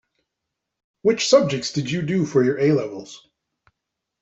[1.03, 3.29] Which subjects did you do for your A-levels?